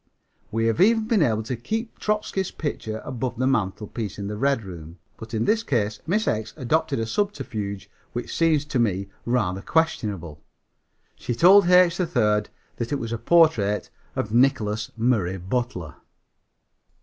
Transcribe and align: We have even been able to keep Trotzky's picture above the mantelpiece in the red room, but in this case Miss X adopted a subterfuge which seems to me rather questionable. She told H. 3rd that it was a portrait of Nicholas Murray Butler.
We 0.49 0.65
have 0.65 0.81
even 0.81 1.05
been 1.07 1.21
able 1.21 1.43
to 1.43 1.55
keep 1.55 1.99
Trotzky's 1.99 2.49
picture 2.49 3.03
above 3.05 3.37
the 3.37 3.45
mantelpiece 3.45 4.17
in 4.17 4.25
the 4.25 4.35
red 4.35 4.63
room, 4.63 4.97
but 5.15 5.31
in 5.35 5.45
this 5.45 5.61
case 5.61 5.99
Miss 6.07 6.27
X 6.27 6.55
adopted 6.57 6.99
a 6.99 7.05
subterfuge 7.05 7.87
which 8.11 8.35
seems 8.35 8.65
to 8.65 8.79
me 8.79 9.09
rather 9.27 9.61
questionable. 9.61 10.41
She 11.15 11.35
told 11.35 11.65
H. 11.69 11.97
3rd 11.99 12.47
that 12.77 12.91
it 12.91 12.95
was 12.97 13.11
a 13.13 13.19
portrait 13.19 13.91
of 14.15 14.33
Nicholas 14.33 14.89
Murray 14.97 15.37
Butler. 15.37 15.97